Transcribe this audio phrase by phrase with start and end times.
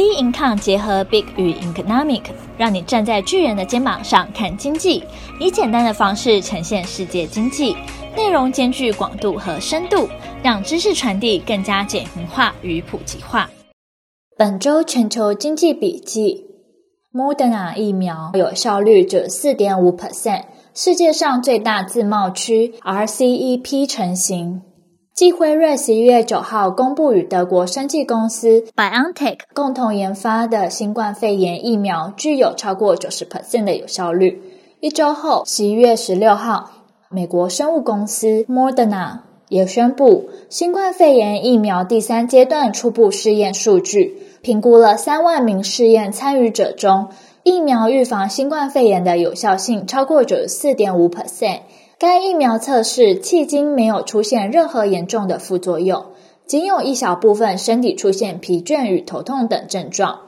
[0.00, 2.22] B Income 结合 Big 与 Economic，
[2.56, 5.04] 让你站在巨人的肩膀上看经济，
[5.38, 7.76] 以简单的方式呈现世界经济，
[8.16, 10.08] 内容兼具广度和深度，
[10.42, 13.50] 让知识传递更加简明化与普及化。
[14.38, 16.46] 本周全球经济笔记
[17.12, 24.62] ：Moderna 疫苗有效率只四点五 percent，世界上最大自贸区 RCEP 成型。
[25.12, 34.42] 继辉瑞十一月九号公布与德国生技公司 BioNTech 共同研发的新冠肺炎疫苗具有超过九十 percent 的有效率。
[34.80, 36.70] 一周后，十一月十六号，
[37.10, 39.18] 美国生物公司 Moderna
[39.48, 47.08] 也宣布新冠肺炎疫苗第三阶段初步试验数据，评估了三万名试验参与者中，
[47.42, 51.60] 疫苗预防新冠肺炎的有效性超过九十四点五 percent。
[52.00, 56.06] 该疫苗测试迄今没有出现任何严重的副作用，
[56.46, 60.20] 仅有一小部分身体出现疲倦与头痛等症状。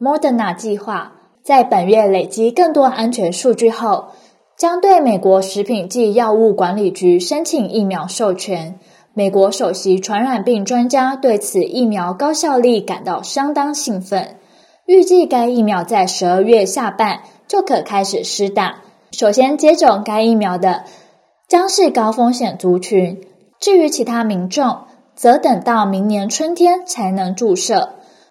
[0.00, 1.12] Moderna 计划
[1.44, 4.06] 在本月累积更多安全数据后，
[4.56, 8.80] 将对美国食品及药物管理局申请疫苗授权。
[9.14, 14.34] 美国首席传染病专家对此疫苗高效力感到相当兴奋，
[14.84, 18.80] 预计该疫苗在十二月下半就可开始施打。
[19.12, 20.82] 首先接种该疫苗的。
[21.50, 23.26] 将是高风险族群，
[23.58, 24.82] 至于其他民众，
[25.16, 27.88] 则等到明年春天才能注射。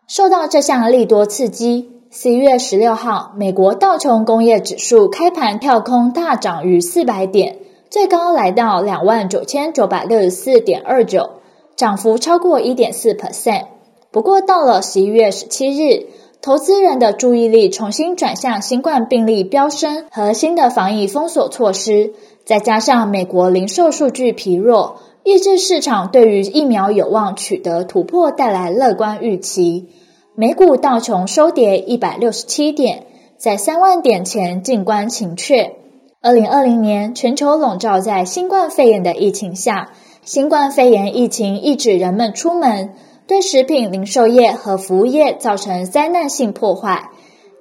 [0.07, 7.57] 受到这项利多刺激，十一月十六号，美国道琼工业指数开盘跳空大涨逾四百点，
[7.89, 11.41] 最高来到两万九千九百六十四点二九，
[11.75, 13.65] 涨幅超过一点四 percent。
[14.11, 16.05] 不过，到了十一月十七日，
[16.41, 22.13] 投资人的注意力重新转向新冠病例飙升和新的防疫封锁措施。
[22.45, 29.89] 再加上美国零售数据疲弱，抑制市场对于疫苗有望取得突破带来乐观预期。
[30.33, 33.03] 美股道琼收跌一百六十七点，
[33.35, 35.75] 在三万点前静观情却。
[36.21, 39.91] 二零二零年，全球笼罩在新冠肺炎的疫情下，
[40.23, 42.93] 新冠肺炎疫情抑制人们出门，
[43.29, 47.11] 对食品零售业和服务业造成灾难性破坏。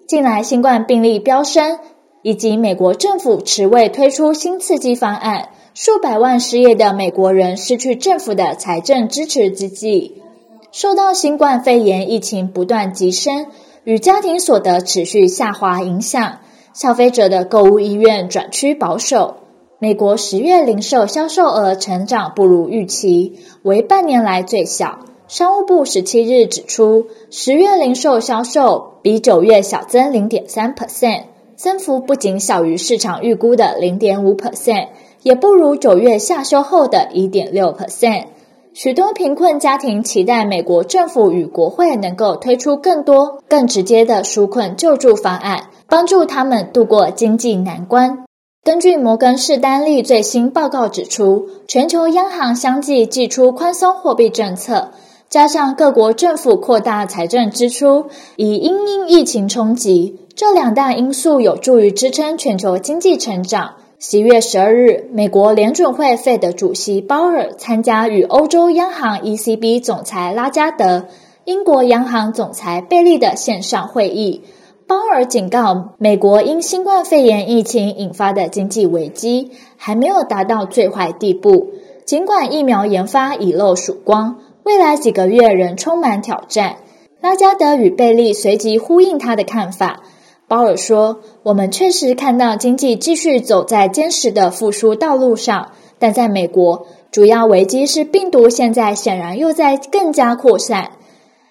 [0.06, 1.78] 近来新冠病例飙升。
[2.20, 10.20] 以及美国政府迟未推出新刺激方案，数百万失业的美国人失去政府的财政支持之际，
[10.72, 13.46] 受到新冠肺炎疫情不断急升
[13.84, 16.40] 与家庭所得持续下滑影响，
[16.74, 19.36] 消费者的购物意愿转趋保守。
[19.78, 24.98] 美国十月零售销售额成长不如预期，为半年来最小。
[25.28, 31.24] 商务部十七日指出，十月零售销售比九月小增零点三 percent。
[31.54, 34.88] 增幅不仅小于市场预估的零点五 percent，
[35.22, 38.24] 也不如九月下修后的一点六 percent。
[38.72, 48.24] 许多贫困家庭期待美国政府与国会能够推出更多、更直接的纾困救助方案，帮助他们度过经济难关。
[48.64, 54.92] 根据摩根士丹利最新报告指出，全球央行相继祭出宽松货币政策，
[55.28, 58.06] 加上各国政府扩大财政支出，
[58.36, 60.20] 以因应疫情冲击。
[60.34, 63.74] 这两大因素有助于支撑全球经济成长。
[63.98, 71.04] 十月十二日，美国联准会费的主席鲍尔参加与欧洲央行 ECB 总裁拉加德、
[71.44, 74.44] 英国央行总裁贝利的线上会议。
[74.86, 81.68] 鲍尔警告，美国因新冠肺炎疫情引发的经济危机还没有达到最坏地步。
[82.06, 86.76] 尽管疫苗研发已露曙光，未来几个月仍充满挑战。
[87.22, 90.00] 拉加德与贝利随即呼应他的看法。
[90.46, 100.90] 鲍尔说：“我们确实看到经济继续走在坚实的复苏道路上，但在美国，主要危机是病毒现在显然又在更加扩散。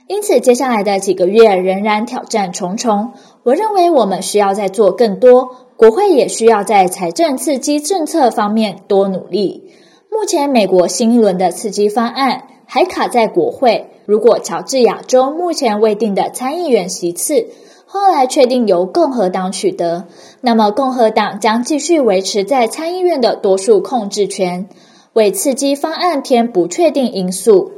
[0.05, 3.13] 因此，接下来的几个月仍然挑战重重。
[3.41, 9.71] 我认为我们需要再做更多，国会也需要在财政刺激政策方面多努力。
[10.11, 13.87] 目前，美国新一轮的刺激方案还卡在国会。
[14.05, 17.47] 如果乔治亚州目前未定的参议员席次，
[17.85, 20.05] 后来确定由共和党取得，
[20.41, 24.67] 那么共和党将继续维持在参议院的多数控制权，
[25.13, 27.71] 为刺激方案添不确定因素。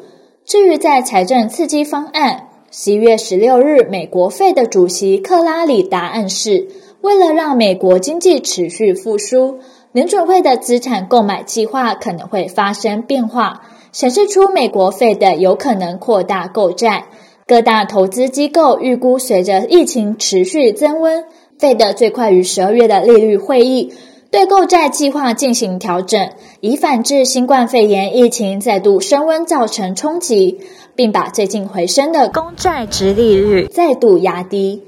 [0.46, 6.68] 至于在财政刺激方案，十一月十六日，美国费的主席克拉里答案是，
[7.02, 9.60] 为了让美国经济持续复苏，
[9.92, 13.62] 联准会的资产购买计划可能会发生变化，
[13.92, 17.06] 显示出美国费的有可能扩大购债。
[17.48, 21.24] 各大投资机构预估，随着疫情持续增温，
[21.58, 23.92] 费德最快于十二月的利率会议
[24.30, 26.30] 对购债计划进行调整，
[26.62, 30.60] 以反制新冠肺炎疫情再度升温造成冲击，
[30.96, 34.84] 并把最近回升的公债殖利率再度压低。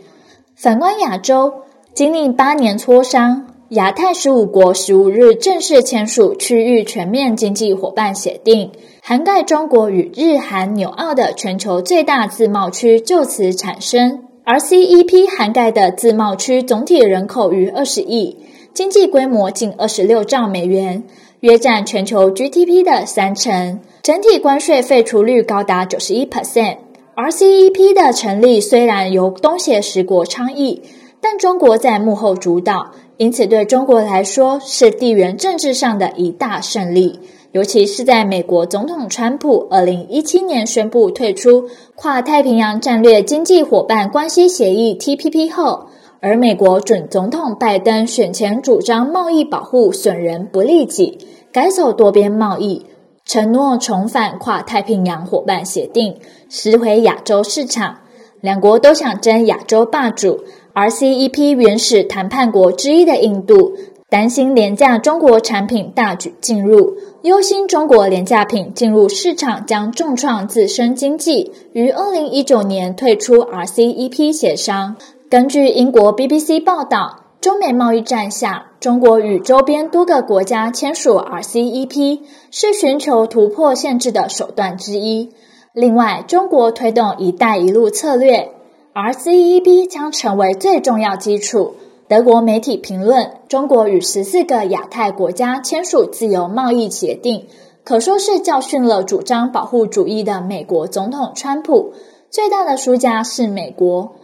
[0.56, 1.52] 反观亚洲，
[1.96, 8.70] 经历八年磋商，亚太十五国十五日正式签署区域全面经济伙伴协定，
[9.04, 14.26] 涵盖中国与日韩纽澳的全球最大自贸区就此产生。
[14.46, 18.38] RCEP 涵盖的自贸区总体人口逾二十亿，
[18.76, 21.02] 经济规模近二十六兆美元，
[21.40, 26.78] 约占全球 GDP 的三成，整体关税废除率高达九十一 percent。
[27.16, 30.84] RCEP 的成立虽然由东协十国倡议，
[31.20, 32.92] 但中国在幕后主导。
[33.18, 37.20] 因此，对中国来说是地缘政治上的一大胜利。
[37.52, 45.88] 尤其是在美国总统川普二零一七年宣布退出跨太平洋战略经济伙伴关系协议 （TPP） 后，
[46.22, 51.18] 而美国准总统拜登选前主张贸易保护损人不利己，
[51.52, 52.86] 改走多边贸易，
[53.26, 56.16] 承诺重返跨太平洋伙伴协定，
[56.50, 57.98] 拾回亚洲市场。
[58.40, 60.40] 两国都想争亚洲霸主。
[60.74, 63.74] RCEP 原始谈判国之一的印度，
[64.10, 74.96] 担心廉价中国产品大举进入，忧心中国廉价品进入市场将重创自身经济，于二零一九年退出 RCEP 协商。
[75.30, 85.30] 根据英国 BBC 报道，中美贸易战下，中国与周边多个国家签署 RCEP，是寻求突破限制的手段之一。
[85.74, 88.50] 另外，中国推动“一带一路”策略。
[88.96, 91.76] RCEP 将成为最重要基础。
[92.12, 97.48] 德国媒体评论：中国与十四个亚太国家签署自由贸易协定，
[97.86, 101.94] 可说是教训了主张保护主义的美国总统川普。
[102.30, 104.16] 最大的输家是美国，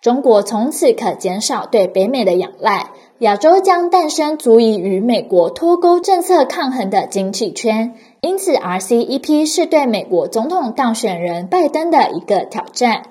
[0.00, 7.92] 中国从此可减少对北美的仰赖，亚洲将诞生足以与美国脱钩政策抗衡的经济圈。
[8.22, 13.02] 因此，RCEP 是对美国总统当选人拜登的一个挑战。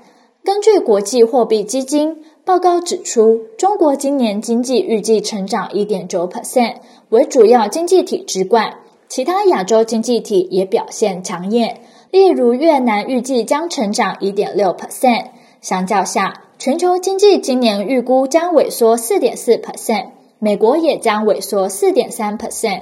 [0.43, 6.75] 根据国际货币基金报告指出，中国今年经济预计成长1.9%，
[7.07, 8.79] 为主要经济体之冠。
[9.07, 11.79] 其他亚洲经济体也表现抢眼，
[12.11, 15.25] 例如越南预计将成长1.6%。
[15.61, 20.07] 相较下，全球经济今年预估将萎缩4.4%，
[20.39, 22.81] 美国也将萎缩4.3%。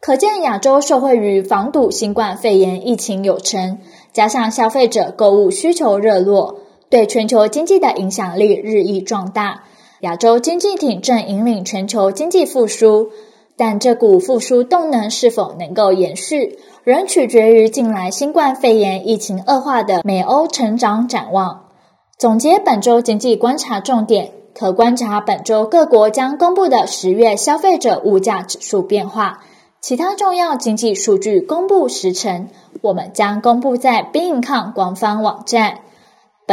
[0.00, 3.78] 可见亚洲受惠于防堵新冠肺炎疫情有成，
[4.14, 6.61] 加上消费者购物需求热络。
[6.92, 9.62] 对全球经济的影响力日益壮大，
[10.00, 13.08] 亚洲经济体正引领全球经济复苏，
[13.56, 21.70] 但这股复苏动能是否能够延续，仍取决于近来新冠肺炎疫情恶化的美欧成长展望。
[22.18, 29.42] 总结本周经济观察重点，可观察本周各国将公布的十月消费者物价指数变化，
[29.80, 32.50] 其他重要经济数据公布时程，
[32.82, 35.78] 我们将公布在 BingCom 官方网站。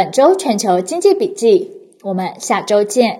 [0.00, 1.72] 本周全球经济笔记，
[2.04, 3.19] 我们下周见。